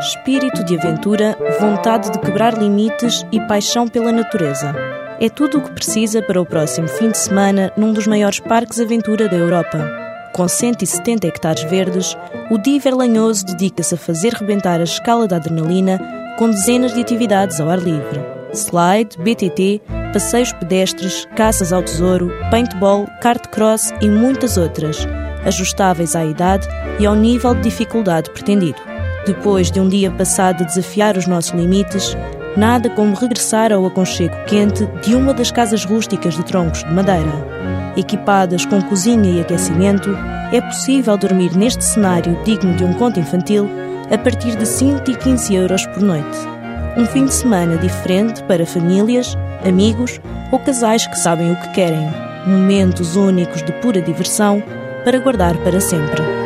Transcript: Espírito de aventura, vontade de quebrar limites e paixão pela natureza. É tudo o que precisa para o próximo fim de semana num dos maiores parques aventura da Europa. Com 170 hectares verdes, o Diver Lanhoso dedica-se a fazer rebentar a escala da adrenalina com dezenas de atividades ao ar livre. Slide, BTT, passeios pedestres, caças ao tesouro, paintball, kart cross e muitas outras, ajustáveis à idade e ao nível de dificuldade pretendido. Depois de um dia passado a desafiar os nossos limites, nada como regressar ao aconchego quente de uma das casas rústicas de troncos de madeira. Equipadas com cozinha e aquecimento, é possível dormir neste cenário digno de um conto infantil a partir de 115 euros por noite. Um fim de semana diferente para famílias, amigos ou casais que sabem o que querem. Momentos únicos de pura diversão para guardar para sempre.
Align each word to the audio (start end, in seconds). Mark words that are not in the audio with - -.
Espírito 0.00 0.62
de 0.62 0.78
aventura, 0.78 1.36
vontade 1.58 2.12
de 2.12 2.20
quebrar 2.20 2.56
limites 2.56 3.26
e 3.32 3.40
paixão 3.40 3.88
pela 3.88 4.12
natureza. 4.12 4.72
É 5.20 5.28
tudo 5.28 5.58
o 5.58 5.60
que 5.60 5.72
precisa 5.72 6.22
para 6.22 6.40
o 6.40 6.46
próximo 6.46 6.86
fim 6.86 7.10
de 7.10 7.18
semana 7.18 7.72
num 7.76 7.92
dos 7.92 8.06
maiores 8.06 8.38
parques 8.38 8.80
aventura 8.80 9.28
da 9.28 9.36
Europa. 9.36 9.78
Com 10.32 10.46
170 10.46 11.26
hectares 11.26 11.64
verdes, 11.64 12.16
o 12.48 12.58
Diver 12.58 12.94
Lanhoso 12.94 13.44
dedica-se 13.44 13.96
a 13.96 13.98
fazer 13.98 14.34
rebentar 14.34 14.78
a 14.78 14.84
escala 14.84 15.26
da 15.26 15.34
adrenalina 15.36 15.98
com 16.38 16.48
dezenas 16.48 16.94
de 16.94 17.00
atividades 17.00 17.60
ao 17.60 17.68
ar 17.68 17.80
livre. 17.80 18.20
Slide, 18.52 19.18
BTT, 19.18 19.82
passeios 20.12 20.52
pedestres, 20.52 21.26
caças 21.34 21.72
ao 21.72 21.82
tesouro, 21.82 22.30
paintball, 22.52 23.04
kart 23.20 23.48
cross 23.48 23.92
e 24.00 24.08
muitas 24.08 24.56
outras, 24.56 25.04
ajustáveis 25.44 26.14
à 26.14 26.24
idade 26.24 26.68
e 27.00 27.06
ao 27.06 27.16
nível 27.16 27.52
de 27.54 27.62
dificuldade 27.62 28.30
pretendido. 28.30 28.97
Depois 29.28 29.70
de 29.70 29.78
um 29.78 29.86
dia 29.86 30.10
passado 30.10 30.62
a 30.62 30.66
desafiar 30.66 31.18
os 31.18 31.26
nossos 31.26 31.50
limites, 31.50 32.16
nada 32.56 32.88
como 32.88 33.14
regressar 33.14 33.70
ao 33.70 33.84
aconchego 33.84 34.34
quente 34.46 34.86
de 35.02 35.14
uma 35.14 35.34
das 35.34 35.50
casas 35.50 35.84
rústicas 35.84 36.34
de 36.34 36.42
troncos 36.44 36.82
de 36.82 36.90
madeira. 36.90 37.30
Equipadas 37.94 38.64
com 38.64 38.80
cozinha 38.80 39.30
e 39.30 39.38
aquecimento, 39.42 40.08
é 40.50 40.62
possível 40.62 41.18
dormir 41.18 41.54
neste 41.54 41.84
cenário 41.84 42.42
digno 42.42 42.74
de 42.74 42.84
um 42.84 42.94
conto 42.94 43.20
infantil 43.20 43.68
a 44.10 44.16
partir 44.16 44.56
de 44.56 44.64
115 44.64 45.54
euros 45.54 45.84
por 45.88 46.02
noite. 46.02 46.38
Um 46.96 47.04
fim 47.04 47.26
de 47.26 47.34
semana 47.34 47.76
diferente 47.76 48.42
para 48.44 48.64
famílias, 48.64 49.36
amigos 49.62 50.18
ou 50.50 50.58
casais 50.58 51.06
que 51.06 51.18
sabem 51.18 51.52
o 51.52 51.56
que 51.56 51.68
querem. 51.72 52.08
Momentos 52.46 53.14
únicos 53.14 53.62
de 53.62 53.72
pura 53.72 54.00
diversão 54.00 54.62
para 55.04 55.18
guardar 55.18 55.54
para 55.58 55.82
sempre. 55.82 56.37